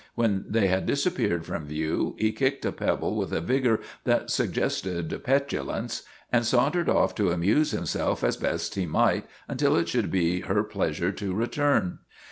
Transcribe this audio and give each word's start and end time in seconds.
When 0.15 0.45
they 0.49 0.65
had 0.65 0.87
disappeared 0.87 1.45
from 1.45 1.67
view 1.67 2.15
he 2.17 2.31
kicked 2.31 2.65
a 2.65 2.71
pebble 2.71 3.15
with 3.15 3.31
a 3.31 3.39
vigor 3.39 3.81
that 4.03 4.31
suggested 4.31 5.21
petulance, 5.23 6.01
and 6.31 6.43
sauntered 6.43 6.89
off 6.89 7.13
to 7.13 7.29
amuse 7.29 7.69
himself 7.69 8.23
as 8.23 8.35
best 8.35 8.73
he 8.73 8.87
might 8.87 9.27
until 9.47 9.75
it 9.75 9.87
should 9.87 10.09
be 10.09 10.39
her 10.39 10.63
pleasure 10.63 11.11
to 11.11 11.35
return. 11.35 11.99